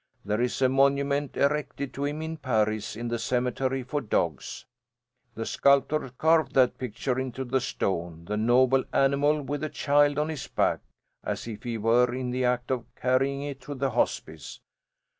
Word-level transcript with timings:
There 0.25 0.41
is 0.41 0.59
a 0.63 0.67
monument 0.67 1.37
erected 1.37 1.93
to 1.93 2.05
him 2.05 2.23
in 2.23 2.37
Paris 2.37 2.95
in 2.95 3.07
the 3.07 3.19
cemetery 3.19 3.83
for 3.83 4.01
dogs. 4.01 4.65
The 5.35 5.45
sculptor 5.45 6.09
carved 6.17 6.55
that 6.55 6.79
picture 6.79 7.19
into 7.19 7.45
the 7.45 7.61
stone, 7.61 8.25
the 8.25 8.35
noble 8.35 8.83
animal 8.93 9.43
with 9.43 9.63
a 9.63 9.69
child 9.69 10.17
on 10.17 10.29
his 10.29 10.47
back, 10.47 10.79
as 11.23 11.47
if 11.47 11.61
he 11.61 11.77
were 11.77 12.11
in 12.15 12.31
the 12.31 12.45
act 12.45 12.71
of 12.71 12.85
carrying 12.95 13.43
it 13.43 13.61
to 13.61 13.75
the 13.75 13.91
hospice. 13.91 14.59